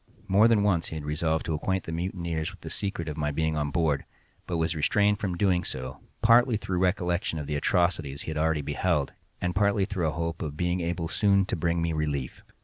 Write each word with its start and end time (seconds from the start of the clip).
More 0.27 0.47
than 0.47 0.63
once 0.63 0.87
he 0.87 0.95
had 0.95 1.05
resolved 1.05 1.45
to 1.45 1.53
acquaint 1.53 1.83
the 1.83 1.91
mutineers 1.91 2.49
with 2.49 2.61
the 2.61 2.71
secret 2.71 3.07
of 3.07 3.17
my 3.17 3.29
being 3.29 3.55
on 3.55 3.69
board, 3.69 4.03
but 4.47 4.57
was 4.57 4.73
restrained 4.75 5.19
from 5.19 5.33
so 5.33 5.35
doing, 5.37 5.63
partly 6.23 6.57
through 6.57 6.79
recollection 6.79 7.37
of 7.37 7.45
the 7.45 7.53
atrocities 7.55 8.23
he 8.23 8.31
had 8.31 8.37
already 8.39 8.63
beheld, 8.63 9.13
and 9.39 9.53
partly 9.53 9.85
through 9.85 10.07
a 10.07 10.11
hope 10.13 10.41
of 10.41 10.57
being 10.57 10.81
able 10.81 11.07
soon 11.07 11.45
to 11.45 11.55
bring 11.55 11.83
me 11.83 11.93
relief. 11.93 12.41